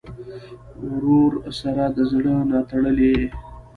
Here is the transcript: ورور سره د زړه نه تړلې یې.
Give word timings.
ورور 0.89 1.31
سره 1.59 1.83
د 1.95 1.97
زړه 2.11 2.35
نه 2.51 2.59
تړلې 2.69 3.09
یې. 3.17 3.25